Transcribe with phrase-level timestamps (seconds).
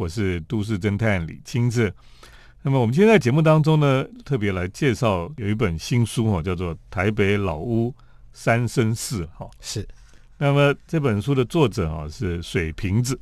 [0.00, 1.92] 我是都市侦探李清志。
[2.62, 7.94] 那么我们今天在节目当中呢，特别来介绍有一本新书哈，叫做《台北老屋
[8.32, 9.46] 三生四》哈。
[9.60, 9.86] 是，
[10.38, 13.20] 那么这本书的作者啊是水瓶子，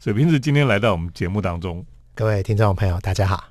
[0.00, 1.86] 水瓶子今天来到我们节目当中。
[2.12, 3.44] 各位听众朋友，大家好。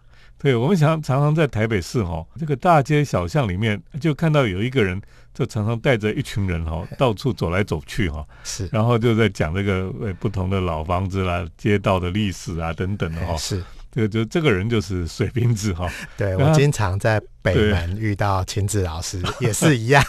[0.46, 5.02] 对，我们常常常在台北市哈这个大街小巷里面，就看到有一个人，
[5.34, 13.36] 就常常带着一群人哈到处走来走去哈， 是，然后就在讲这个呃不同的老房子啦、街道的历史啊等等的哈。
[13.42, 15.90] 是，这个就这个人就是水瓶子哈。
[16.16, 20.04] 对我经常在北门遇到亲子老师，也是一样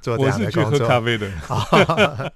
[0.00, 0.64] 做这样的工作。
[0.64, 2.32] 我是去喝咖啡的。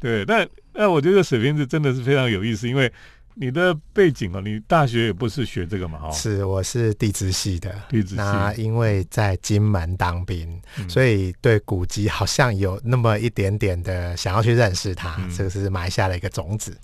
[0.00, 2.92] 对，但那我觉得水瓶子真的是非常有意思，因为。
[3.40, 5.98] 你的背景哦，你大学也不是学这个嘛？
[5.98, 7.72] 哈，是，我是地质系的。
[7.88, 8.16] 地质系。
[8.16, 16.76] 那因为在金门当兵，所以对古籍好像有那么一点点的想要去认识它，这个是埋下了一个种子。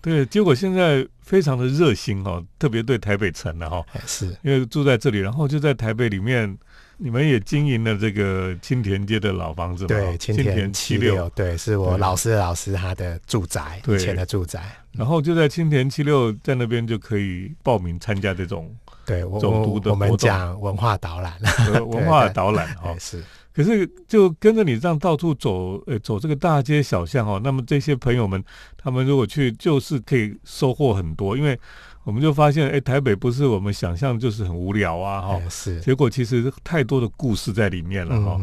[0.00, 6.58] 对，结果现在非常的热心哦，特别对台北城的哈，是因为住在这里，然后就在台北里面。
[7.02, 9.88] 你们也经营了这个青田街的老房子吗？
[9.88, 14.62] 对，青田七六，对，是我老师的老师他的住宅，以前的住宅。
[14.92, 18.70] 然后就在青田七六，在那边就可以报名参加这种
[19.06, 21.32] 对走读的我们讲文化导览，
[21.88, 23.24] 文化导览哦是。
[23.54, 28.44] 可是就跟着你这样到处走，呃，走这个大街小巷哦，那么这些朋友们，
[28.76, 31.58] 他们如果去，就是可以收获很多，因为。
[32.04, 35.80] 我们就发现，哎，台北不是我们想象就是很无聊啊，哈，是。
[35.80, 38.40] 结果其实太多的故事在里面了，哈。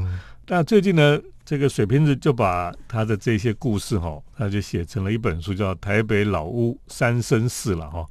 [0.47, 8.05] 那最近呢，这个水瓶子就把他的这些故事，哈，他就写成了一本书，叫《台北老屋三生事》了，哈。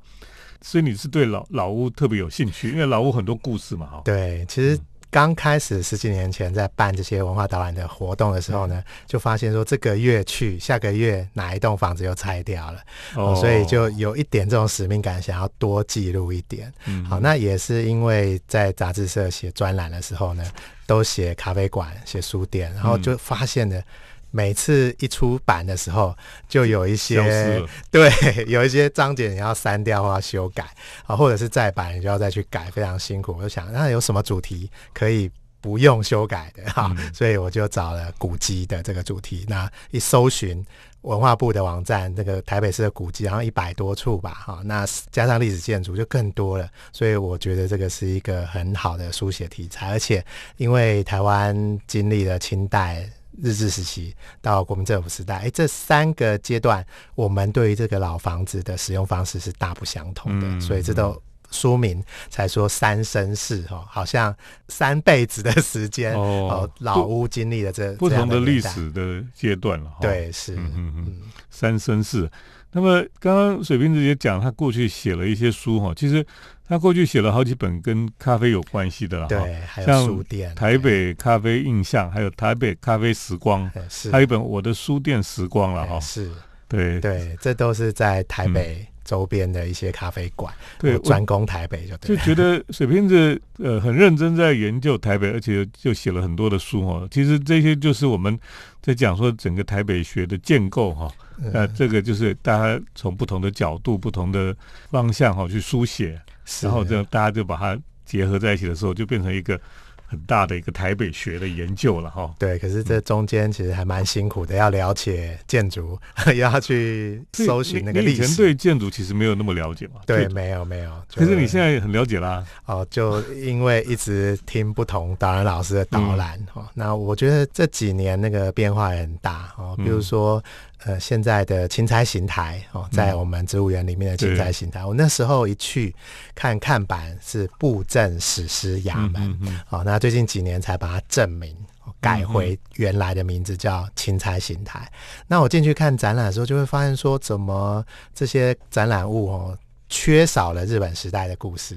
[0.62, 4.02] 所以你是对老老屋特别有兴趣，因为老屋很多故事嘛，哈。
[4.04, 4.78] 对，其实。
[5.10, 12.80] 刚开始十几年前在办这些文化导览的活动的时候呢，就发现说这个月去，下个月哪一栋房子又拆掉了，
[13.14, 16.72] 哦，所以就有一点这种使命感，想要多记录一点。
[17.08, 20.44] 好，那也是因为在杂志社写专栏的时候呢，
[20.86, 23.82] 都写咖啡馆、写书店，然后就发现了。
[24.30, 26.14] 每次一出版的时候，
[26.46, 28.10] 就有一些对，
[28.46, 30.64] 有一些章节你要删掉或要修改
[31.06, 33.34] 啊，或者是再版，你就要再去改，非常辛苦。
[33.38, 36.94] 我就想，那有什么主题可以不用修改的哈？
[37.14, 39.46] 所以我就找了古迹的这个主题。
[39.48, 40.62] 那一搜寻
[41.00, 46.68] 文化部的网站，这个台北市的古迹，然后一百多处吧，哈，那加上历史建筑就更多了。
[46.92, 50.22] 所以我觉得这个是一个很好的书写题材，而且
[50.58, 53.08] 因为台湾经历了清代。
[53.42, 61.20] 日治时期到国民政府时代，哎，这三个阶段，我们对于这个老房子的使用方式是大不相同的，所以这都
[61.50, 64.34] 说明才说三生世哈，好像
[64.68, 72.30] 三辈子的时间哦，老屋经历了这不同的历史的阶段了，对，是，嗯嗯，三生世。
[72.76, 76.22] 那么刚刚水瓶子也讲，他过去写了一些书哈，其实
[76.68, 86.30] 他过去写了好几本跟咖啡有关系的了，对，还有书店、台北咖啡印象，还有台北咖啡时光，是，还有一本我的书店时光了哈，是，
[86.68, 87.00] 对。
[87.00, 98.38] 对，这都是在台北周边的一些咖啡馆，对，专攻台北就就觉得水瓶子呃很认真在研究台北，而且就写了很多的书哈，其实这些就是我们
[98.82, 101.10] 在讲说整个台北学的建构哈。
[101.52, 104.56] 那这个就是大家从不同的角度、不同的
[104.90, 106.20] 方向哈去书写，
[106.62, 109.60] 然后这样大家就把它结合在一起的时候，就变成一个
[110.06, 112.32] 很大的一个台北学的研究了哈。
[112.38, 115.98] 对，可是这中间其实还蛮辛苦的，要了解建筑，
[116.36, 118.22] 要去搜寻那个历史。
[118.22, 120.00] 以前对建筑其实没有那么了解嘛？
[120.06, 120.92] 对，没有没有。
[121.12, 122.44] 可是你现在很了解啦。
[122.66, 130.42] 哦，就因为一直听不同导览老师的导览哈，那我觉得这几年那个变化很大哦，比如说。
[130.84, 135.94] 呃，现在的钦差行台哦，在我们植物园里面的钦差行台，我那时候一去
[136.34, 139.38] 看看板是布政史诗衙门，
[139.70, 141.56] 哦，那最近几年才把它正名
[142.00, 144.90] 改回原来的名字叫钦差行台。
[145.26, 147.84] 那我进去看展览的时候，就会发现说，怎么
[148.14, 149.58] 这些展览物哦，
[149.88, 151.74] 缺少了日本时代的故事？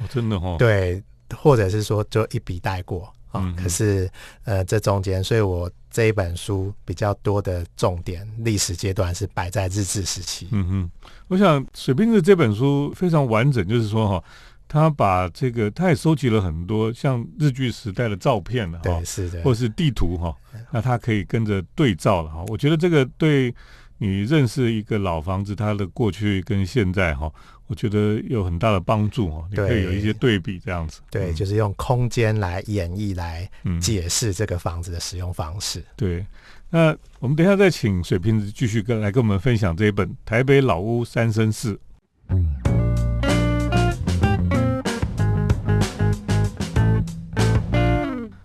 [0.00, 1.02] 哦，真的哦，对，
[1.36, 3.10] 或者是说就一笔带过。
[3.30, 4.10] 啊，可是，
[4.42, 10.48] 呃，这中间，所以我这一本书比较多的重点历史阶段是摆在日治时期。
[10.52, 10.90] 嗯哼，
[11.28, 14.24] 我想水兵的这本书非常完整，就是说哈，
[14.68, 20.34] 他把这个他也收集了很多像日据时代的照片了哈，是的，或是地图哈，
[20.70, 22.44] 那他可以跟着对照了哈。
[22.48, 23.54] 我觉得这个对
[24.02, 27.30] 你认识一个老房子它的过去跟现在哈
[27.66, 31.02] 我觉得有很大的帮助哦你可以有一些对比这样子。
[31.10, 33.48] 对就是用空间来演绎来
[33.78, 35.84] 解释这个房子的使用方式。
[35.96, 36.24] 对。
[36.70, 41.78] 那我们等一下再请水瓶继续跟来跟我们分享这一本台北老屋三生四。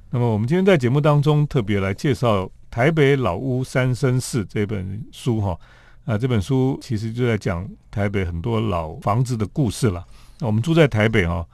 [0.10, 5.58] 那么我们今天在节目当中特别来介绍台北老屋三生寺》这本书哈。
[6.04, 10.06] 啊，这本书其实就在讲台北很多老房子的故事了。
[10.40, 11.48] 那我们住在台北哈，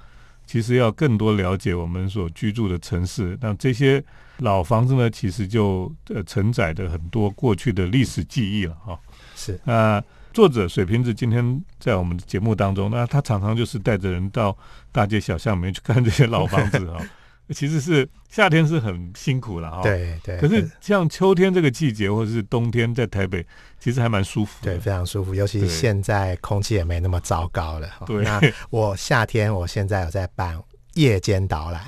[0.47, 3.37] 其实要更多了解我们所居住的城市。
[3.39, 4.03] 那这些
[4.39, 8.99] 老房子呢，其实就呃承载着很多过去的历史记忆了哈。
[9.35, 10.03] 是那
[10.33, 14.57] 作者水瓶子今天在我们的节目当中，那他常常就是带着人到
[14.91, 16.99] 大街小巷里面去看这些老房子哈。
[17.53, 20.37] 其实是夏天是很辛苦了哈，对对。
[20.37, 23.45] 可是像秋天这个季节，或者是冬天，在台北
[23.79, 25.35] 其实还蛮舒服，对，非常舒服。
[25.35, 27.89] 尤其是现在空气也没那么糟糕了。
[28.05, 28.23] 对。
[28.23, 30.57] 那 我夏天，我现在有在办
[30.93, 31.83] 夜间导览。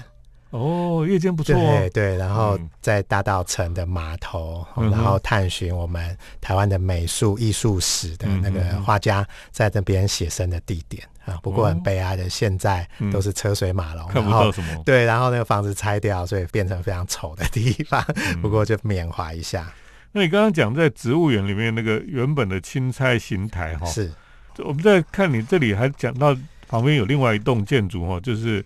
[0.54, 1.56] 哦，夜间不错。
[1.56, 11.40] 对对，然后在大道城的码头，然后探寻我们台湾的美术艺术史的那个画家在那边写生的地点啊。
[11.42, 14.84] 不过很悲哀的，现在都是车水马龙，看不到什么。
[14.86, 18.06] 对，然后那个房子拆掉，所以变成非常丑的地方。
[18.40, 19.74] 不过就缅怀一下。
[20.12, 24.12] 那你刚刚讲在植物园里面那个原本的钦差行台哈，是
[24.60, 28.64] 我们在看你这里还讲到旁边有另外一栋建筑哈，就是。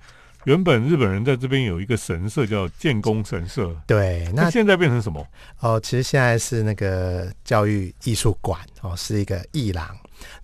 [0.48, 5.28] 原本日本人在这边有一个神社叫建功神社，对，那现在变成什么？
[5.60, 9.86] 哦，其实现在是那个教育艺术馆哦，是一个艺廊。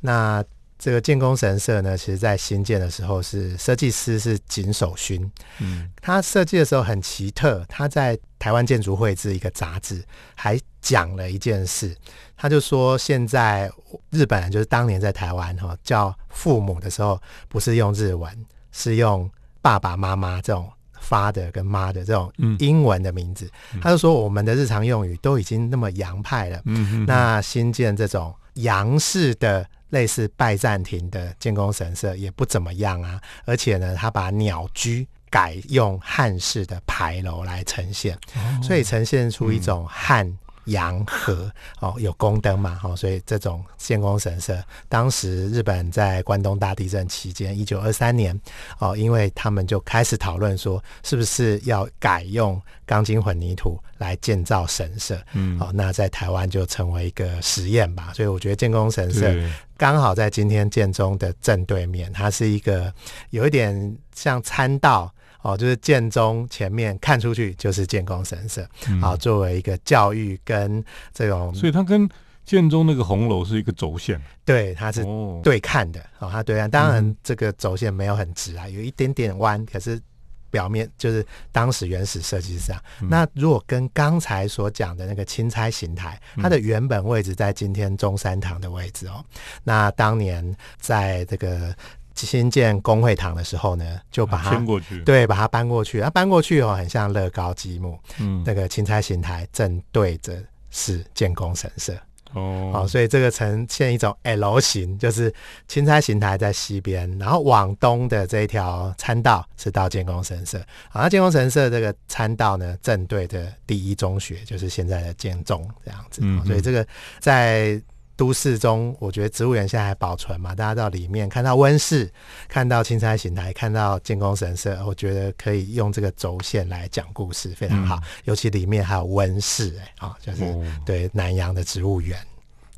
[0.01, 0.43] 那
[0.77, 10.03] 这个建功神社呢，其实在新建的时候是设计师是井守勋，嗯，他设计的时候很奇特，他在台湾建筑绘制一个杂志，
[10.35, 11.95] 还讲了一件事，
[12.35, 13.71] 他就说现在
[14.09, 17.17] 日本人就是当年在台湾哈叫父母的时候，
[17.47, 19.31] 不是用日文，是用。
[19.63, 20.69] 爸爸妈妈这种
[21.01, 23.49] father 跟 mother 这种英文的名字，
[23.81, 26.61] 他就说我们的日常用语都已经那么洋派了，
[27.07, 38.19] 那新建这种洋式的类似拜占庭的建功神社也不怎么样啊，而且呢，他把鸟居改用汉式的牌楼来呈现，
[38.61, 40.37] 所以呈现出一种汉。
[40.65, 42.79] 洋河哦，有宫灯嘛？
[42.83, 48.39] 哦，所以这种建功神社，当时日本在关东大地震期间，一九二三年
[48.79, 55.21] 哦，因为他们就开始讨论说，是不是要改用钢筋混凝土来建造神社？
[55.33, 58.11] 嗯，哦，那在台湾就成为一个实验吧。
[58.15, 59.33] 所以我觉得建功神社
[59.77, 62.93] 刚好在今天建中的正对面，它是一个
[63.31, 65.13] 有一点像参道。
[65.43, 68.65] 哦，就是建中前面看出去就是建功神社，
[69.01, 72.09] 啊，作为一个教育跟这种，所以它跟
[72.45, 75.05] 建中那个红楼是一个轴线，对，它是
[75.43, 80.01] 对看的，哦，它对看，当然这个轴线没有很直啊，有一点点弯，可是
[80.49, 82.81] 表面就是当时原始设计是这样。
[83.09, 89.23] 那如果跟刚才所讲的那个钦差形台，它的原本位置在今天中山堂的位置哦，
[89.65, 91.75] 那当年在这个。
[92.15, 95.99] 新建工会堂的时候呢，就把它迁过去，对，把它搬过去。
[95.99, 97.99] 它搬过去哦，很像乐高积木。
[98.19, 100.33] 嗯，那个钦差形台正对着
[100.69, 101.93] 是建功神社。
[102.33, 105.33] 哦，好，所以这个呈现一种 L 型，就是
[105.67, 110.59] 钦差形台在西边，然后往东的这一条参道是到建功神社。
[110.89, 116.21] 好，那建功神社这个参道呢，正对着第一中学，就是现在的建中这样子。
[116.23, 116.85] 嗯，所以这个
[117.19, 117.81] 在。
[118.15, 120.53] 都市中，我觉得植物园现在还保存嘛？
[120.53, 122.11] 大家到里面看到温室，
[122.47, 127.99] 看到钦差形台，看到建功神社，我觉得可以用这个轴线来讲故事，非常好。
[128.25, 130.43] 尤其里面还有温室，哎，啊，就是
[130.85, 132.17] 对南洋的植物园。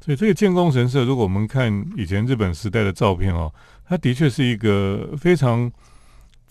[0.04, 3.52] 所以这个建功神社，如果我们看以前日本时代的照片哦，
[3.88, 5.72] 它的确是一个非常。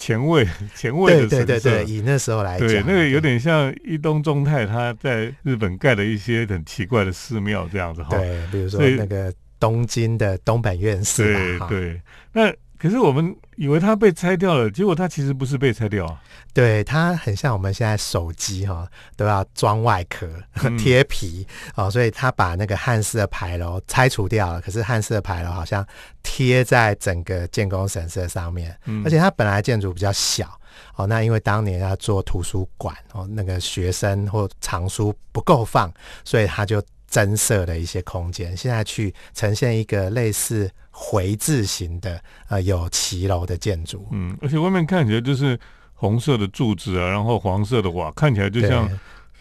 [0.04, 0.46] 前卫，
[0.76, 8.18] 前卫的对对对，以那时候来讲，对那个有点像伊东忠太他在日本盖的一些很奇怪的寺庙这样子哈。
[8.18, 11.22] 对，比如说那个东京的东本院寺。
[11.24, 12.00] 对对，
[12.32, 12.52] 那。
[12.84, 16.20] 可是我们以为它被拆掉了，结果它其实不是被拆掉啊。
[16.52, 18.86] 对，它很像我们现在手机哈，
[19.16, 20.28] 都要装外壳
[20.76, 24.60] 贴皮哦，所以它把那个汉式的牌楼拆除掉了。
[24.60, 25.82] 可是汉式的牌楼好像
[26.22, 30.60] 贴在整个建工神社上面，而且它本来建筑比较小
[30.96, 35.90] 哦，那因为当年要做图书馆哦，那个学生或藏书不够放，
[36.22, 38.54] 所以他就增设了一些空间。
[38.54, 40.70] 现在去呈现一个类似。
[40.96, 45.58] 回字形的呃有骑楼的建筑，嗯，而且外面看起来就是
[45.92, 48.88] 红色的柱子啊，然后黄色的瓦，看起来就像。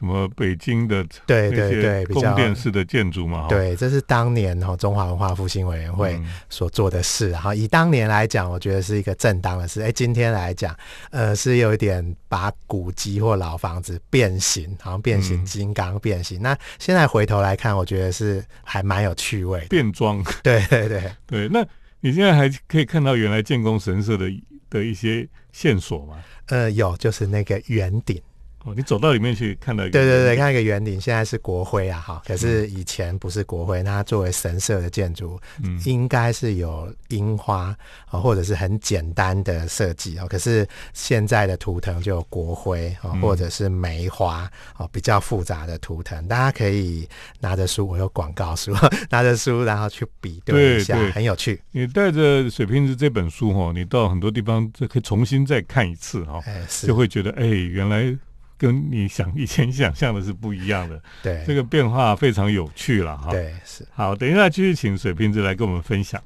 [0.04, 3.48] 什么北京的对对对宫殿式的建筑嘛？
[3.48, 7.30] 对，这是当年哈中华文化复兴委员会所做的事。
[7.30, 9.82] 然后以当年来讲，我觉得是一个正当的事。
[9.82, 10.76] 哎，今天来讲，
[11.10, 16.42] 呃，是有一点把古迹或老房子变形，好像变形金刚变形。
[16.42, 19.66] 那现在回头来看，我觉得是还蛮有趣味。
[19.70, 21.48] 变装， 对对对对。
[21.48, 21.66] 那
[22.02, 24.30] 你现在还可以看到原来建功神社的
[24.70, 26.22] 的一些线索吗？
[26.48, 28.22] 呃，有，就是那个圆顶。
[28.64, 37.76] 哦，你走到里面去看到，对对对，看一个圆顶，现在是国徽啊，哈，可是以前不是国徽，它作为神社的建筑，嗯，应该是有樱花
[38.10, 47.06] 啊，或者是很简单的设计啊，可是现在的图腾就有国徽啊，或者是梅花啊，比较复杂的图腾，大家可以
[47.42, 48.74] 拿着书，我有广告书，
[49.12, 51.62] 拿着书然后去比对一下，很有趣。
[51.72, 56.42] 你带着水瓶子这本书哈，你到很多地方就可以重新再看一次哈，
[56.82, 58.18] 就会觉得哎，原来。
[58.64, 63.30] 跟你想以前想象的是不一样的，对这个变化非常有趣了哈。
[63.30, 66.24] 对，是好，等一下继续请水瓶子来跟我们分享。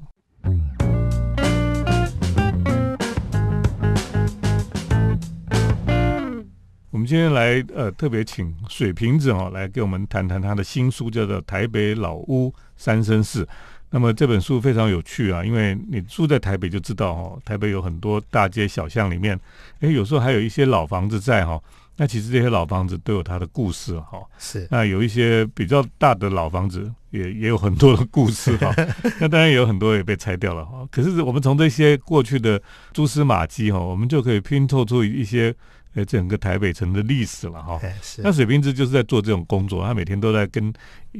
[6.92, 13.44] 我们今天来呃特别请水瓶子哦来给我们谈谈他的新书，叫做《台北老屋三生寺》。
[13.90, 19.36] 那么这本书非常有趣啊，因为你住在台北就知道哦，台北有很多大街小巷里面，
[19.80, 21.60] 哎，有时候还有一些老房子在哈。
[22.00, 24.68] 那其实这些老房子都有它的故事哈，是。
[24.70, 28.72] 那有一些比较大的老房子也也有很多的故事哈。
[29.18, 30.86] 那当然也有很多也被拆掉了哈。
[30.92, 32.62] 可是我们从这些过去的
[32.92, 35.52] 蛛丝马迹哈，我们就可以拼凑出一些
[35.94, 37.80] 呃整个台北城的历史了哈。
[38.00, 38.22] 是。
[38.22, 40.72] 那水平子就是在做这种工作，他每天都在跟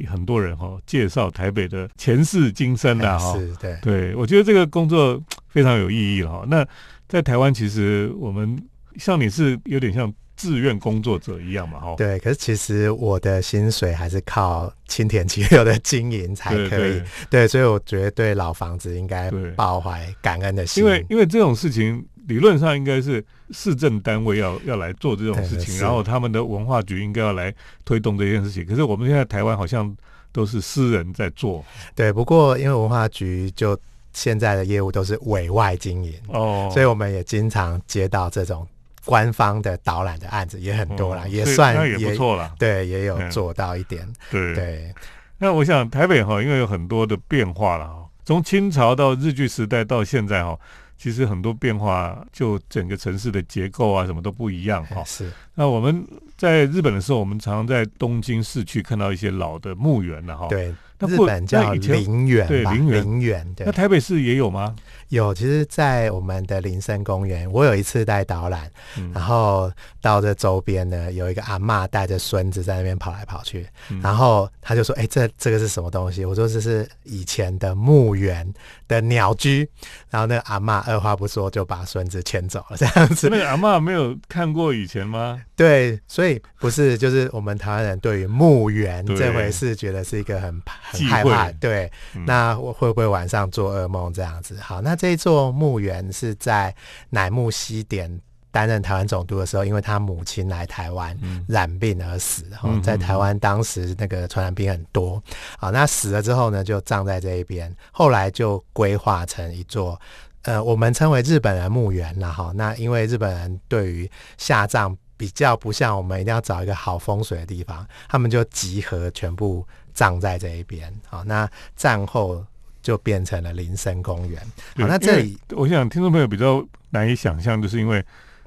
[0.07, 3.37] 很多人哈介绍台北的前世今生的哈。
[3.37, 3.77] 是，对。
[3.81, 6.45] 对，我觉得这个工作非常有意义了哈。
[6.47, 6.65] 那
[7.09, 8.57] 在台湾其实我们
[8.95, 10.09] 像你是有点像。
[10.39, 11.95] 志愿工作者一样嘛，哈。
[11.97, 17.01] 对，可是其实我的薪水还是靠青田七六的经营才可以。
[17.29, 20.81] 对，所以我觉得对老房子应该抱怀感恩的心。
[20.81, 27.53] 因为因为这种事情理论上应该是市政单位要要来做这种事情，然后他们的文化局应该要来
[27.83, 28.65] 推动这件事情。
[28.65, 29.93] 可是我们现在台湾好像
[30.31, 31.65] 都是私人在做。
[31.93, 33.77] 对，不过因为文化局就
[34.13, 38.65] 现在的业务都是委外经营哦，所以我们也经常接到这种。
[39.09, 42.53] 官方的导览的案子也很多了，也算也不错了。
[42.59, 44.07] 对，也有做到一点。
[44.29, 44.93] 对对。
[45.39, 50.55] 那我想台北哈，因为有很多的变化了哈，从清朝到日据时代到现在哈，
[50.95, 55.03] 其实很多变化，就整个城市的结构啊，什么都不一样哈。
[55.07, 55.31] 是。
[55.55, 56.05] 那我们
[56.37, 60.47] 在日本的时候，我们常常在东京市区看到一些老的墓园了哈。
[60.49, 60.71] 对。
[61.01, 62.61] 那日本叫陵园对？
[62.65, 63.53] 陵园。
[63.55, 63.65] 对。
[63.65, 64.75] 那台北市也有吗？
[65.09, 68.69] 有，其实，在我们的林森公园，我有一次带导览，
[69.11, 73.67] 然后到这周边呢，有一个阿妈带着孙子在那边跑来跑去，
[74.03, 78.47] 然后他就说：“哎，这这个是什么东西？”我说：“这是以前的墓园
[78.87, 79.67] 的鸟居。”
[80.11, 83.29] 然后那个阿妈二话不说就把孙子牵走了，这样子。
[83.31, 85.41] 那个阿妈没有看过以前吗？
[85.55, 91.51] 对，所以不是，就是我们台湾人对于墓园这回事，觉得是一个很很害怕。
[91.53, 91.91] 对，
[92.27, 94.55] 那会不会晚上做噩梦这样子？
[94.61, 94.98] 好，那。
[94.99, 96.75] 这座墓园是在
[97.09, 98.19] 乃木希典
[98.51, 102.43] 担任台湾总督的时候，因为他母亲来台湾染病而死。
[102.51, 105.23] 然后在台湾当时那个传染病很多，
[105.57, 107.73] 啊，那死了之后呢，就葬在这一边。
[107.93, 109.97] 后来就规划成一座，
[110.41, 112.51] 呃，我们称为日本人墓园了哈。
[112.53, 120.93] 那因为日本人对于下葬比较不像我们一定要找一个好风水的地方，他们就集合全部葬在这一边。
[121.07, 122.43] 好，那战后。
[122.81, 124.41] 就变成了林森公园。
[124.75, 128.03] 好，那这里我想听众朋友比较难以想象，就是因为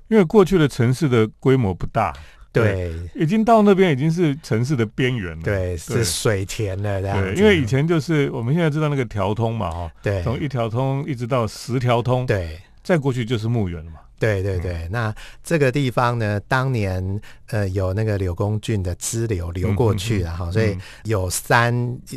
[0.09, 2.13] 因为过去的城市的规模不大，
[2.53, 7.21] 对，已经到那边已经是城市的边缘了，对，是水田了这样。
[7.21, 14.01] 对，因为以前就是我们现在知道那个条通嘛，哈，对，从一条通一直到十条通，对，再过去就是墓园了嘛。
[14.19, 15.13] 对对对，那
[15.43, 17.21] 这个地方呢，当年
[17.53, 21.73] 呃有那个柳公郡的支流流过去然后所以有山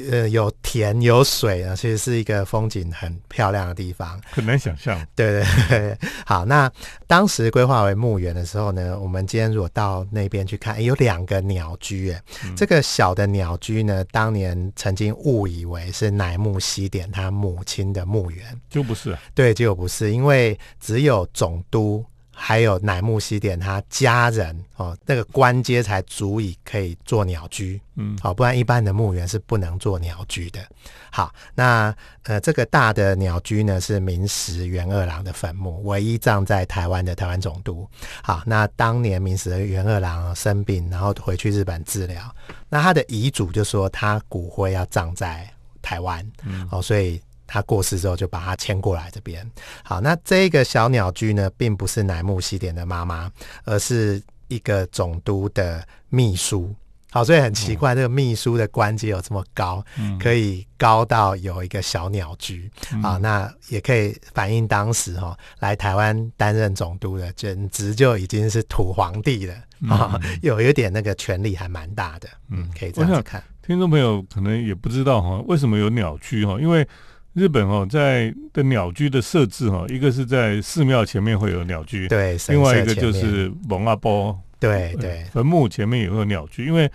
[0.10, 4.20] 呃有田有水啊，其实是一个风景很漂亮的地方。
[4.32, 5.00] 很难想象。
[5.16, 6.72] 对对对，好，那
[7.06, 12.24] 当时规划为墓园的时候呢，我们今天如果到那边去看，有两个鸟居，哎，
[12.56, 19.16] 这个小的鸟居呢，当年曾经误以为是乃木希典他母亲的墓园，就不是。
[19.34, 22.04] 对，就不是，因为只有总督。
[22.38, 30.60] 还有乃木希典他家人哦，那个官阶才足以可以做鸟居，嗯，好，不然一般的墓园是不能做鸟居的。
[31.10, 37.88] 好，那呃，这个大的鸟居呢是明石元二郎的坟墓，唯一葬在台湾的台湾总督。
[38.22, 42.36] 好，那当年明石元二郎生病，然后回去日本治疗，
[42.68, 45.50] 那他的遗嘱就说他骨灰要葬在
[45.82, 47.22] 台湾，嗯，哦，所以。
[47.48, 49.50] 他过世之后，就把他迁过来这边。
[49.84, 53.32] 好，那这个小鸟居呢，并不是乃木希典的妈妈，
[53.64, 56.74] 而是一个总督的秘书。
[57.12, 59.82] 好，所以很奇怪，这个秘书的官阶有这么高，
[60.20, 62.70] 可以高到有一个小鸟居
[63.02, 69.56] 啊，那也可以反映当时哈来台湾担任总督的，简直就已经是土皇帝了
[69.88, 73.42] 啊，有有点那个权力还蛮大的，嗯，可以这样子看。
[73.66, 76.60] 听众朋友可能也不知道哈，为什么有鸟居哈？
[76.60, 76.86] 因为
[77.36, 86.90] 日本哦，在的鸟居的设置哈，一个是在寺庙前面会有鸟居，对，另外一个就是蒙阿波，对对，坟墓前面也会有鸟居，因为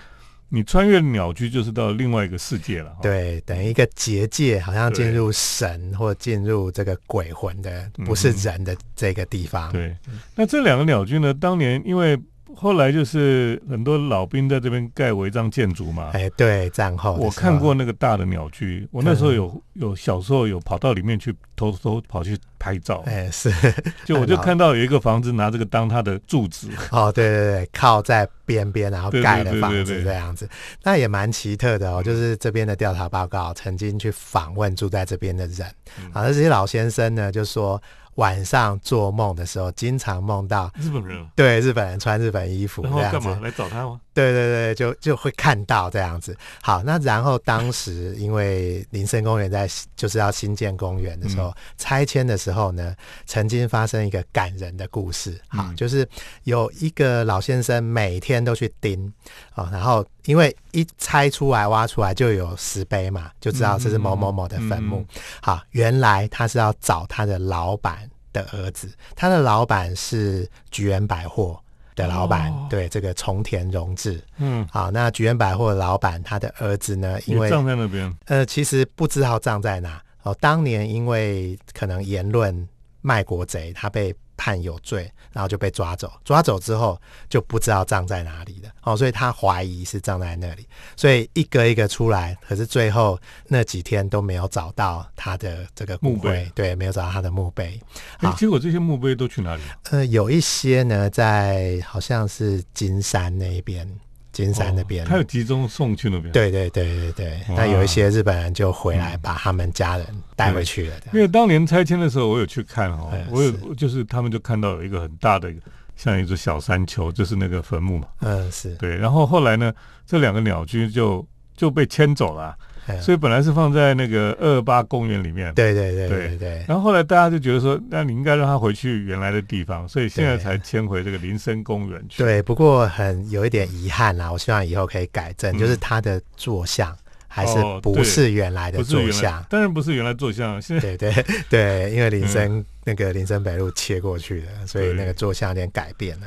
[0.49, 9.71] 你穿越鸟居就是到另外一个世界了，对，等于一个结界，好像进入神或进入这个鬼魂的，不是人的这个地方。
[9.71, 9.95] 对，
[10.35, 12.19] 那这两个鸟居呢，当年因为。
[12.55, 16.11] 后来就是很多老兵在这边盖违章建筑嘛。
[16.13, 23.03] 哎，对，战后我看过那个大的鸟居，我那时候有有小时候有跑到里面去偷偷跑去拍照。
[23.07, 23.51] 哎，是，
[24.05, 26.69] 就我就看到有一个房子拿这个当它的柱子。
[26.93, 30.49] 哦，对对对，靠在边边然后盖的房子这样子，
[30.83, 32.03] 那也蛮奇特的哦。
[32.03, 35.67] 就是这边的调查报告曾经去访问住在这边的人，
[36.13, 37.81] 啊，这些老先生呢就说。
[38.21, 43.99] 晚上做梦的时候，经常梦到日本人，对日本人穿日本衣服然后干嘛来找他吗？
[44.13, 46.37] 对对对，就就会看到这样子。
[46.61, 55.41] 好，那然后当时因为林森公园在就是要新建公园的时候，拆迁的时候呢，曾经发生一个感人的故事。
[55.49, 56.07] 好，就是
[56.43, 59.11] 有一个老先生每天都去盯
[59.55, 65.07] 啊，然后因为一拆出来挖出来就有石碑嘛，就知道这是某某某的坟墓。
[65.41, 71.61] 好，原来他是要找他的老板的儿子，他的老板是菊园百货。
[71.97, 80.01] 的老板对这个重田荣治，嗯，好，那菊园百货的老板他的儿子呢，因为葬在那边，呃，其实不知道葬在哪。
[80.23, 82.67] 哦，当年因为可能言论
[83.03, 84.15] 卖国贼，他被。
[84.41, 86.11] 判有罪，然后就被抓走。
[86.25, 88.71] 抓走之后就不知道葬在哪里了。
[88.85, 90.67] 哦，所以他怀疑是葬在那里，
[90.97, 96.51] 所以一个一个出来，可是最后那几天都没有找到他的这个墓碑。
[96.55, 97.79] 对，没有找到他的墓碑。
[98.21, 99.69] 哎，结果这些墓碑都去哪里了？
[99.91, 103.87] 呃，有一些呢，在好像是金山那边。
[104.33, 106.33] 金山那边，他有集中送去那边。
[106.33, 110.97] 对对对对对，那有一些日本人就回来把他们家人带回去了。
[111.13, 115.53] 因为当年拆迁的时候，我有去看哦，我有就是他们就看到有一个很大的
[115.97, 118.09] 像一座小山丘，就是那个坟墓嘛。
[118.21, 118.97] 嗯，是对。
[118.97, 119.73] 然后后来呢，
[120.07, 122.57] 这两个鸟居就就被迁走了。
[123.01, 126.65] 所以本来是放在那个二八公园里面，对对对对对。
[126.67, 132.23] 然后后来大家就觉得说，那你应该让他回去原来的地方，所以现在才迁回这个林森公园去。
[132.23, 136.97] 对，不过很有一点遗憾啦，我希望以后可以改正，就是他的坐像
[137.29, 140.61] 还是不是原来的坐像，当然不是原来坐像。
[140.61, 146.27] 现在对对对，因为林森那个林森北路切过去的，所以那个坐像有点改变了。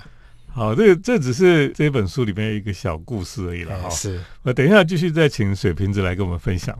[0.55, 3.89] 好，这这只是这本书里面一个小故事而已了哈。
[3.89, 6.77] 是，我等一下继续再请水瓶子来跟我们分享。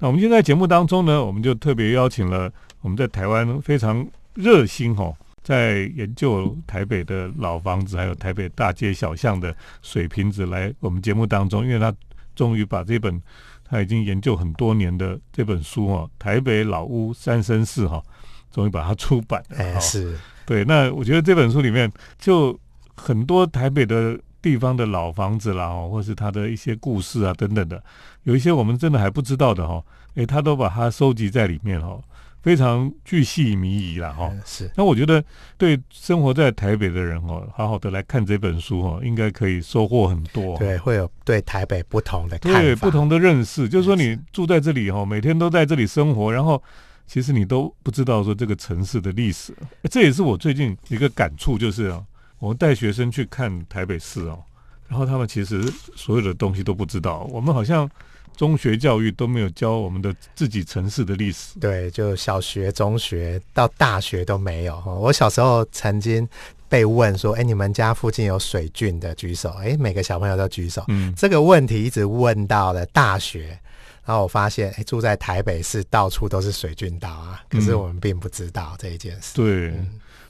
[0.00, 11.94] 那我们现在节目当中呢，我们就特别邀请了我们在台湾非常热心哦，在研究台北的老房子还有台北大街小巷的水瓶子来我们节目当中，因为他
[12.34, 13.22] 终于把这本。
[13.68, 18.02] 他已经研究很多年的这本书哦，《台北老屋三生四》哈，
[18.50, 19.56] 终于把它出版了。
[19.58, 20.64] 哎，是对。
[20.64, 22.58] 那我觉得这本书里面就
[22.94, 27.82] 很多台北的地方的老房子啦，或是他的一些故事啊等等的，
[28.22, 29.82] 有一些我们真的还不知道的哈，
[30.14, 31.98] 哎，他都把它收集在里面哈。
[32.46, 34.70] 非常巨细靡遗了哈，是。
[34.76, 35.20] 那我觉得
[35.58, 40.56] 对生活在台北的人哦，好好的来看这本书哦，应该可以收获很多。
[40.56, 43.68] 对，会有对台北不同的对不同的认识。
[43.68, 46.62] 就是说，你住在这里哈，每天都在这里生活，然后
[47.04, 49.52] 其实你都不知道说这个城市的历史。
[49.90, 52.00] 这也是我最近一个感触，就是啊，
[52.38, 54.38] 我带学生去看台北市哦，
[54.86, 55.64] 然后他们其实
[55.96, 57.28] 所有的东西都不知道。
[57.32, 57.90] 我们好像。
[58.36, 64.82] 中学教育都没有教我们的自己城市的历史，对，就小学、中学到大学都没有。
[65.00, 66.28] 我小时候曾经
[66.68, 70.84] 被问说：“哎，你们家附近有水郡的举手？”哎，每个小朋友都举手。
[70.88, 73.58] 嗯，这个问题一直问到了大学，
[74.04, 79.34] 然后我发现，哎，住在台北市到处都是水郡岛啊，可是我们并不知道这一件事。
[79.34, 79.72] 对。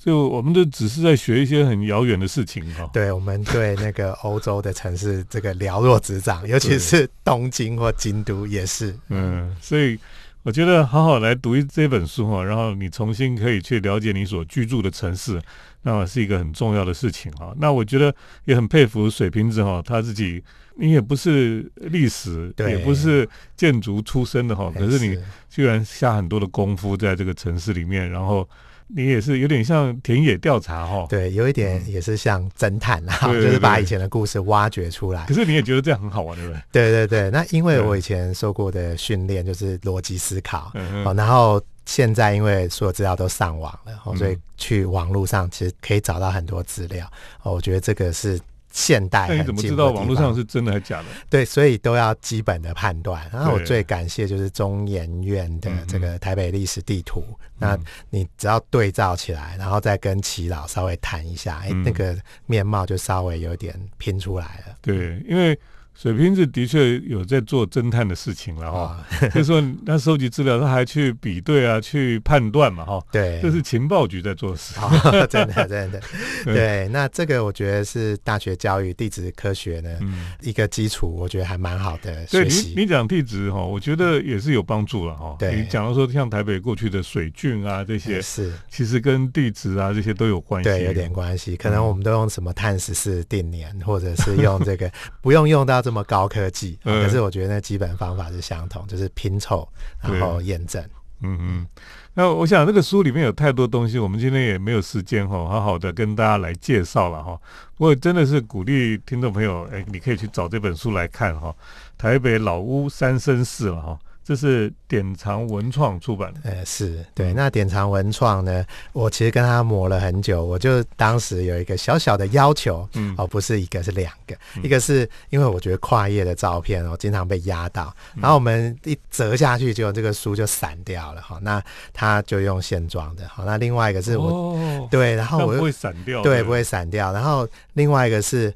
[0.06, 2.88] 就我们都只是在学一些很遥远的事情哈。
[2.92, 8.96] 对，我们对那个欧洲的城市这个了若指掌，尤其是东京或京都也是。
[9.08, 9.98] 嗯，所以
[10.44, 15.42] 我觉得好好来读一这本书哈，然后你重新可以去了解你所居住的城市，
[15.82, 17.52] 那是一个很重要的事情哈。
[17.58, 18.14] 那我觉得
[18.44, 20.40] 也很佩服水瓶子哈，他自己
[20.76, 25.18] 你也不是历史，也不是建筑出身的哈，可是你
[25.50, 28.48] 居然下很多的功夫在这个城市里面，然后。
[28.88, 31.06] 你也是有点像田野调查哈。
[31.08, 35.34] 对，有一点也是像侦探啊，就是把以前的故事挖掘出来可。
[35.34, 36.62] 是你也觉得这样很好玩，对不对？
[36.72, 40.72] 对对对，那因为我以前受过的训练就是逻辑思考，
[41.04, 47.06] 哦，然后现在因为所有资料都上网了，所以去网络上其实可以找到很多资料。
[47.42, 48.40] 哦，我觉得这个是
[48.76, 51.06] 现代那你怎么知道网络上是真的还是假的？
[51.30, 53.26] 对，所以都要基本的判断。
[53.32, 57.24] 然后我最感谢就是中研院的嗯这个台北历史地图，
[57.58, 64.76] 那嗯你只要对照起来，然后再跟齐老稍微谈一下，哎、嗯那个面貌就稍微有点拼出来了。
[64.82, 65.58] 对，因为
[65.98, 74.78] 水瓶子的确有在做侦探的事情了哈，哦， 就是说他收集资料，他还去比对啊，去判断嘛哈，对，这是情报局在做事。
[74.78, 76.00] 哦， 真的真的，
[76.44, 76.54] 对。
[76.54, 82.74] 对，那这个我觉得是大学教育地质科学呢、嗯，一个基础，我觉得还蛮好的学习。
[82.76, 85.34] 你讲地质哈，我觉得也是有帮助了哈。
[85.38, 85.56] 对。
[85.56, 90.68] 你讲到说像台北过去的水郡啊这些，是，其实跟地质啊这些都有关系。
[90.68, 91.56] 对，有点关系。
[91.56, 91.86] 可能嗯。
[91.86, 94.90] 我们都用什么碳十四定年，或者是用这个
[95.22, 99.68] 不用用到这么高科技，可是我觉得那基本方法是相同，就是拼凑
[100.02, 100.82] 然后验证。
[101.20, 101.66] 嗯嗯，
[102.12, 107.40] 那我想这个书里面有太多东西，我们今天也没有时间哈，好好的跟大家来介绍了哈。
[107.76, 111.50] 不过真的是鼓励听众朋友，哎，你可以去找这本书来看哈，
[111.96, 116.40] 《台北老屋三生寺》了哈，这是典藏文创出版的。
[116.42, 117.32] 呃，是对。
[117.32, 124.34] 嗯那典藏文创呢，我其实跟他磨了很久，我就当时有一个小小的要求，嗯哦，不是一个，是两个。
[124.56, 131.38] 嗯一个是因为我觉得跨页的照片哦，经常被压到，嗯然后我们一折下去，就这个书就散掉了哈。
[131.40, 131.62] 那
[131.92, 133.44] 他就用线装的，好。
[133.44, 138.52] 那另外一个是我、哦，对，然后我又不会散掉，对不会散掉，然后另外一个是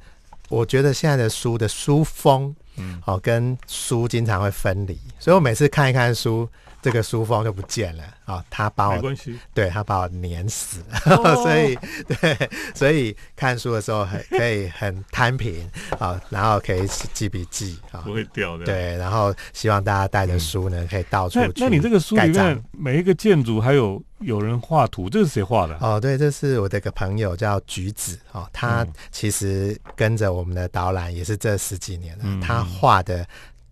[0.48, 6.48] 我觉得现在的书的书封嗯，哦跟书经常会分离，所以我每次看一看书。
[6.82, 8.44] 这个书封就不见了啊、哦！
[8.48, 18.64] 他把我没关系，对他把我碾死了，哦 所以对，所以看书的时候很可以很摊平啊，然后可以记笔记啊不，会掉的。。
[18.64, 21.52] 对，然后希望大家带着书呢，可以到处那去。
[21.56, 25.76] 那你这个书里面每一个建筑还有有人画图，这是谁画的？
[25.80, 33.26] 哦，对，这是我的一个朋友叫橘子哦，他嗯其实跟着我们的导览也是这十几年了，嗯他画的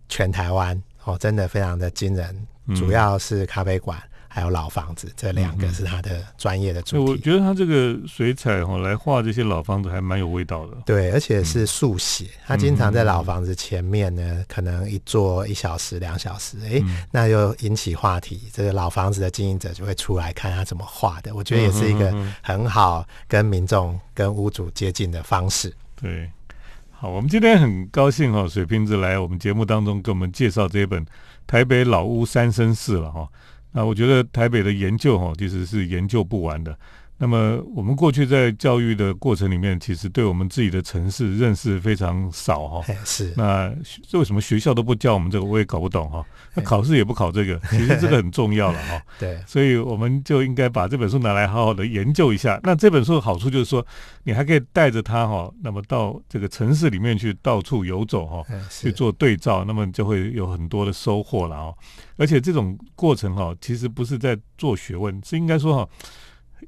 [0.07, 4.01] 全台湾哦，真的非常的惊人，嗯主要是咖啡馆
[4.31, 7.11] 还有老房子这两个是他的专业的主题。
[7.11, 10.77] 我觉得他这个水彩哈、来画这些老房子还蛮有味道的。
[10.85, 21.33] 对，而且是速写，他经常在嗯老房子前面呢，可能一坐一小时、两小时，诶，嗯那又引起话题，这个老房子的经营者就会出来看他怎么画的。
[21.33, 25.73] 我觉得也是一个很好跟民众、跟屋主接近的方式。
[25.99, 26.29] 对，
[26.91, 31.03] 好，我们今天很高兴哈、水瓶子来我们节目当中给我们介绍这一本
[31.49, 33.27] 《台北老屋三生寺》了哈、
[33.71, 36.77] 那我觉得台北的研究哈、其实是研究不完的。
[37.21, 43.69] 那么我们过去在教育的过程里面，其实对我们自己的城市认识非常少哈、嘿，是，那
[44.07, 52.57] 这为什么学校都不教我们这个，我也搞不懂哈、那考试也不考这个， 其实这个很重要了哈、对，所以我们就应该把这本书拿来好好的研究一下。
[52.63, 53.85] 那这本书的好处就是说，
[54.23, 61.75] 你还可以带着它哈，那么到这个城市里面去到处游走哈，嗯，去，做对照，那么就会有很多的收获了哦。
[62.15, 65.89] 而且这种过程哈，其实不是在做学问，是应该说哈，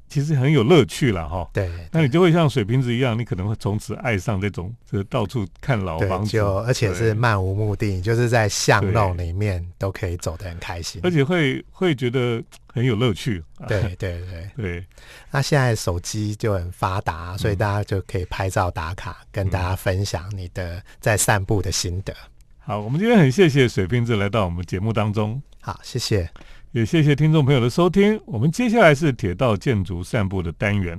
[0.08, 1.48] 其实很有乐趣了哈。
[1.52, 11.00] 对，那你就会像水瓶子一样，你可能会从此爱上这种就是到处看老，房子，就而且是漫无目的，就是在巷弄里面都可以走得很开心。
[11.04, 13.42] 而且会会觉得很有乐趣。
[13.68, 14.86] 对对对，对，
[15.30, 22.12] 那现在手机就很发达，所以嗯大家就可以拍照打卡，跟大家分享你的在散步的心得。
[22.58, 25.40] 好，我们今天很谢谢水瓶子来到我们节目当中。
[25.60, 26.28] 好，谢谢。
[26.72, 28.18] 也谢谢听众朋友的收听。
[28.24, 30.98] 我们接下来是铁道建筑散步的单元。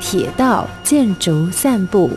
[0.00, 2.08] 铁道建筑散步。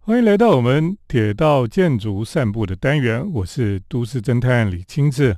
[0.00, 5.36] 欢迎来到我们铁道建筑散步的单元，我是都市侦探李清志。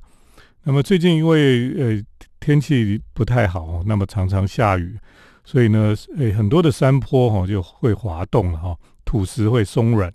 [0.62, 2.00] 那么最近因为呃
[2.38, 4.96] 天气不太好，那么常常下雨，
[5.44, 10.12] 所以呢，诶很多的山坡哈、就会滑动了哈、土石会松软。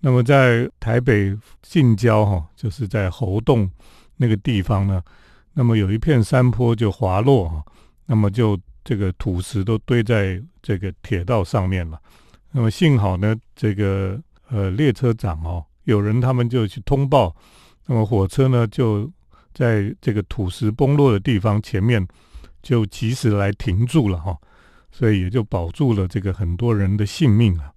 [0.00, 3.70] 那么在台北近郊哈、就是在猴洞
[4.16, 5.02] 那个地方呢，
[5.54, 7.64] 那么有一片山坡就滑落哈、
[8.06, 11.98] 那么就这个土石都堆在这个铁道上面了。
[12.52, 17.34] 那么幸好呢，这个呃列车长哦，有人他们就去通报，
[17.86, 19.10] 那么火车呢就
[19.52, 22.06] 在这个土石崩落的地方前面
[22.62, 24.36] 就及时来停住了哈、
[24.96, 27.70] 所以也就保住了这个很多人的性命啊。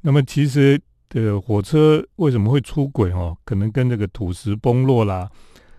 [0.00, 3.36] 那么其实的火车为什么会出轨哦？
[3.44, 5.30] 可能跟这个土石崩落啦，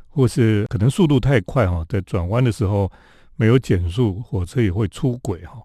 [0.08, 2.90] 或是可能速度太快哈，在转弯的时候
[3.36, 5.62] 没有减速，火车也会出轨哈。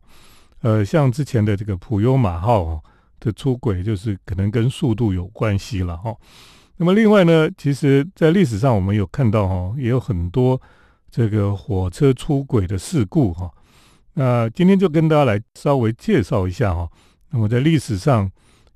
[0.63, 2.83] 呃，像之前的这个普悠马号
[3.21, 6.13] 的出轨，就是可能跟速度有关系了哈。
[6.79, 10.61] 那么另外呢，其实在历史上我们有看到哈，也有很多
[11.13, 13.49] 这个火车出轨的事故哈。
[14.15, 16.87] 那今天就跟大家来稍微介绍一下哈。
[17.31, 18.31] 那么在历史上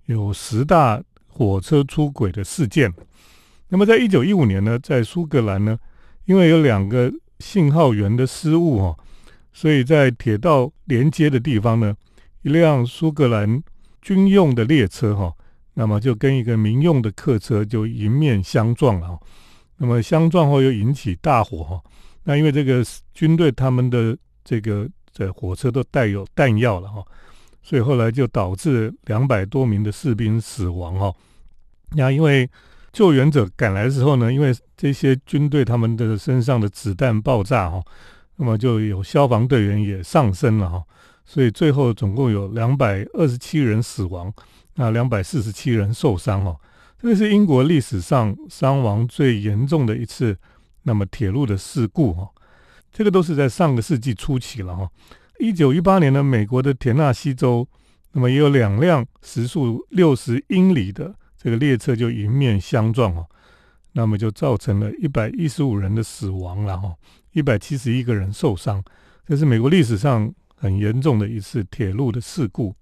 [0.06, 2.90] 有十大火车出轨的事件。
[3.68, 5.78] 那么在一九一五年呢，在苏格兰呢，
[6.24, 8.96] 因为有两个信号员的失误哈，
[9.52, 11.94] 所以在铁道连接的地方呢，
[12.40, 13.62] 一辆苏格兰
[14.00, 15.34] 军用的列车哈，
[15.74, 19.18] 那么就跟一个民用的客车就迎面相撞了。
[19.76, 21.82] 那么相撞后又引起大火哈。
[22.24, 24.88] 那因为这个军队他们的这个。
[25.16, 27.02] 这火车都带有弹药了哈，
[27.62, 31.10] 所以后来就导致两百多名的士兵死亡哈。
[31.92, 32.46] 那因为
[32.92, 37.82] 救援者赶来的时候呢，因为这些军队他们的身上的子弹爆炸哈，
[38.36, 40.84] 那么就有消防队员也上身了哈，
[41.24, 44.30] 所以最后总共有两百二十七人死亡，
[44.74, 46.54] 那两百四十七人受伤哈。
[47.00, 50.36] 这个是英国历史上伤亡最严重的一次
[50.82, 52.28] 那么铁路的事故哈。
[52.96, 54.90] 这个都是在上个世纪初期了哈。
[55.38, 57.68] 一九一八年呢，美国的田纳西州，
[58.12, 63.26] 那么也有两辆时速六十英里的这个列车就迎面相撞哦，
[63.92, 66.94] 那么就造成了一百一十五人的死亡了哈，
[67.32, 68.82] 一百七十一个人受伤，
[69.26, 72.74] 这是美国历史上很严重的一次铁路的事故。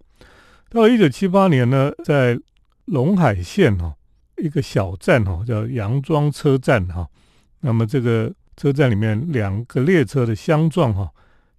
[0.68, 2.38] 到一九七八年呢，在
[2.84, 3.92] 龙海县哈
[4.36, 7.08] 一个小站哈叫杨庄车站哈，
[7.58, 8.32] 那么这个。
[8.56, 11.10] 车站里面两个列车的相撞，哈，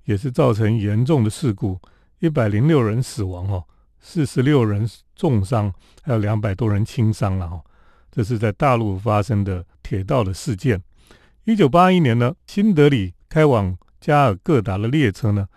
[0.05, 1.79] 也是造成严重的事故，
[2.19, 3.63] 一百零六人死亡，哈，
[3.99, 7.61] 四十六人重伤，还有两百多人轻伤了，哈。
[8.11, 10.81] 这是在大陆发生的铁道的事件。
[11.43, 15.47] 一九八一年呢，新德里开往加尔各答的列车呢，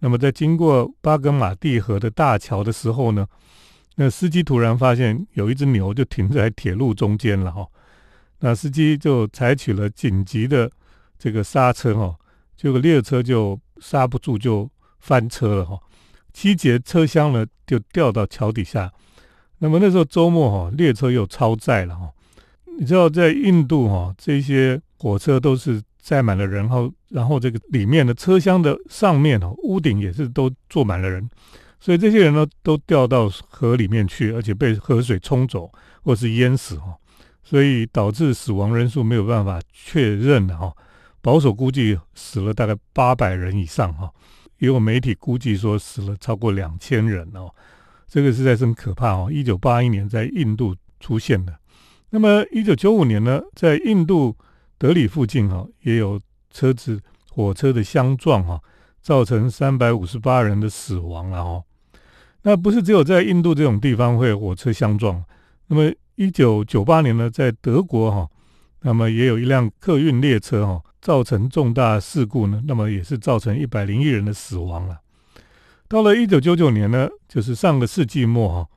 [0.00, 3.24] 那么在经过巴格马蒂河的大桥的时候呢，
[3.94, 7.64] 那司机突然发现有一只牛就停在铁路中间了，哈。
[8.40, 10.68] 那司机就采取了紧急的。
[11.18, 12.16] 这个刹车哈，
[12.56, 15.78] 这个列车就刹不住，就翻车了哈。
[16.32, 18.92] 七节车厢呢就掉到桥底下。
[19.58, 22.08] 那么那时候周末哈，列车又超载了哈。
[22.78, 31.28] 你知道在印度哈，这些火车都是载满了人，然后然后这个里面的车厢的上面哦，屋顶也是都坐满了人，
[31.80, 35.68] 所以这些人呢都掉到河里面去，而且被河水冲走
[36.04, 36.96] 或是淹死哈。
[37.42, 40.70] 所以导致死亡人数没有办法确认的哈。
[41.20, 44.10] 保守估计死了大概八百人以上哈，
[44.58, 47.52] 也有媒体估计说死了超过两千人哦，
[48.06, 49.28] 这个实在是很可怕哦。
[49.30, 51.58] 一九八一年在印度出现的，
[52.10, 54.36] 那么一九九五年呢，在印度
[54.78, 57.00] 德里附近哈，也有车子
[57.30, 58.60] 火车的相撞哈，
[59.02, 61.62] 造成三百五十八人的死亡了哈。
[62.42, 65.22] 那不是只有在印度这种地方会火车相撞，
[65.66, 68.28] 那么一九九八年呢，在德国哈，
[68.82, 70.80] 那么也有一辆客运列车哈。
[71.00, 75.00] 造成重大事故呢，那么也是造成一百零一人的死亡了。
[75.86, 78.68] 到了一九九九年呢，就是上个世纪末哈，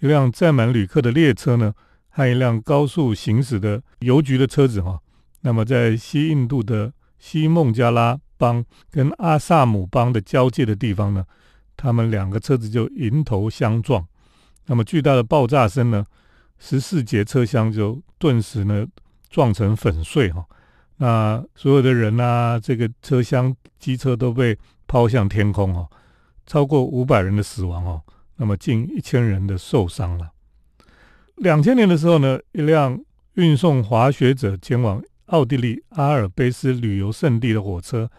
[0.00, 1.74] 一辆载满旅客的列车呢，
[2.10, 5.00] 和一辆高速行驶的邮局的车子哈，
[5.40, 11.24] 那么在西印度的西孟加拉邦跟阿萨姆邦的交界的地方呢，
[11.76, 14.06] 他们两个车子就迎头相撞，
[14.66, 16.06] 那么巨大的爆炸声呢，
[16.58, 18.86] 十四节车厢就顿时呢
[19.28, 20.44] 撞成粉碎哈。
[21.02, 25.88] 那所有的人呐，这个车厢、机车都被抛向天空哦，
[26.46, 28.02] 超过五百人的死亡哦，
[28.36, 30.30] 那么近一千人的受伤了。
[31.36, 33.00] 两千年的时候呢，一辆
[33.36, 38.10] 运送滑雪者前往奥地利阿尔卑斯旅游胜地的火车，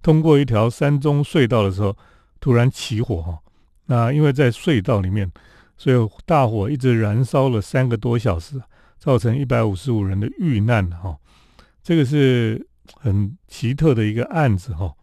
[0.00, 1.94] 通过一条山中隧道的时候，
[2.40, 3.38] 突然起火哈。
[3.84, 5.30] 那因为在隧道里面，
[5.76, 8.58] 所以大火一直燃烧了三个多小时，
[8.98, 11.18] 造成一百五十五人的遇难哈。
[11.90, 14.94] 这个是很奇特的一个案子哈，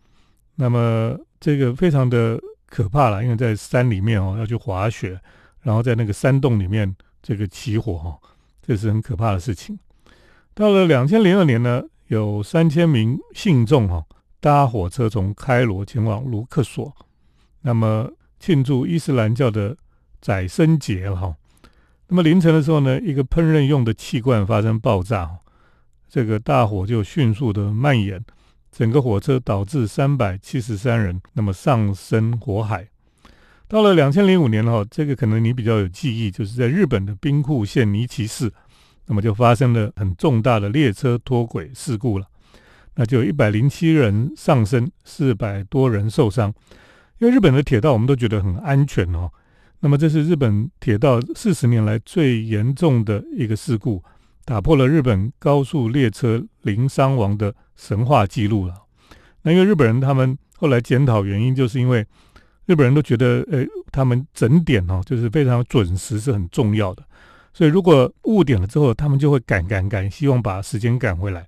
[0.55, 5.19] 那么这个非常的可怕了，因为在山里面哦要去滑雪，
[5.63, 8.17] 然后在那个山洞里面这个起火哈，
[8.61, 9.77] 这是很可怕的事情。
[10.53, 14.05] 到了两千零二年呢，有三千名信众哈
[14.39, 16.95] 搭火车从开罗前往卢克索，
[17.63, 19.75] 那么庆祝伊斯兰教的
[20.21, 21.35] 宰生节哈。
[22.07, 25.39] 那么凌晨的时候呢，一个烹饪用的气罐发生爆炸。
[26.09, 28.23] 这个大火就迅速的蔓延，
[28.71, 32.87] 整个火车导致三百七十三人那么丧生火海。
[33.67, 38.49] 到了两千零五年哈，这个可能你比较有记忆，就是在日本的兵库县尼崎市，
[39.07, 42.25] 那么就发生了很重大的列车脱轨事故了，
[42.95, 46.53] 那就一百零七人丧生，四百多人受伤。
[47.19, 49.29] 因为日本的铁道我们都觉得很安全哦，
[49.81, 54.01] 那么这是日本铁道四十年来最严重的一个事故，
[54.47, 58.73] 打破了日本高速列车零伤亡的神话记录了。
[59.41, 62.07] 那因为日本人他们后来检讨原因，就是因为。
[62.67, 67.01] 日本人都觉得，呃，他们整点哦，就是非常准时是很重要的。
[67.53, 71.47] 所以如果误点了之后，他们就会赶赶赶，希望把时间赶回来。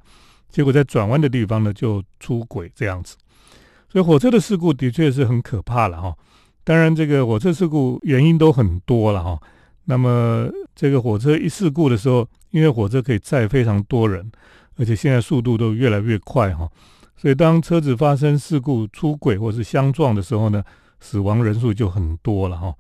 [0.49, 3.17] 结果在转弯的地方呢，就出轨这样子。
[3.89, 6.15] 所以火车的事故的确是很可怕了哈。
[6.63, 9.37] 当然，这个火车事故原因都很多了哈。
[9.83, 14.31] 那么这个火车一事故的时候，因为火车可以载非常多人，
[14.77, 16.69] 而且现在速度都越来越快哈。
[17.15, 20.63] 所以当车子发生事故出轨或是相撞的时候呢？
[21.01, 22.75] 死亡人数就很多了哈，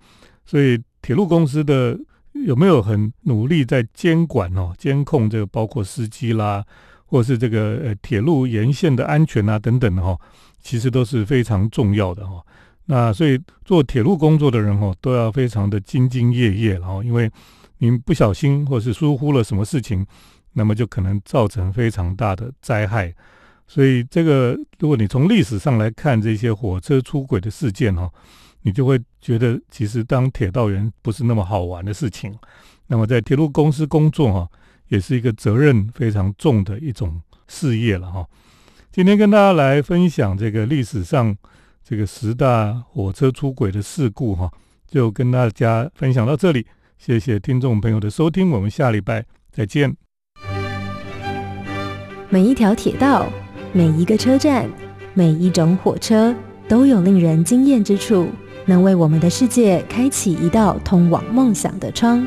[0.45, 1.97] 所以铁路公司的
[2.33, 6.61] 有没有很努力在监管哦、监控这个包括司机啦，
[7.05, 10.19] 或是这个呃铁路沿线的安全啊等等的哈，
[10.59, 12.43] 其实都是非常重要的哈。
[12.87, 17.31] 那所以做铁路工作的人哦，都要非常的兢兢业业，然后因为
[17.79, 20.05] 您不小心或是疏忽了什么事情，
[20.53, 23.13] 那么就可能造成非常大的灾害。
[23.67, 28.09] 所以，这个如果你从历史上来看这些火车出轨的事件哦，
[28.63, 32.35] 你就会觉得其实当铁道员不是那么好玩的事情。
[32.87, 34.49] 那么，在铁路公司工作哈，
[34.87, 38.25] 也是一个责任非常重的一种事业了哈。
[38.91, 41.37] 今天跟大家来分享这个历史上
[41.83, 44.51] 这个十大火车出轨的事故哈，
[44.87, 46.65] 就跟大家分享到这里。
[46.99, 49.95] 谢谢听众朋友的收听，我们下礼拜再见。
[52.29, 53.25] 每一条铁道。
[53.71, 54.67] 每一个车站，
[55.13, 56.35] 每一种火车，
[56.67, 58.27] 都有令人惊艳之处，
[58.65, 62.25] 能为我们的世界开启一道通往梦想的窗。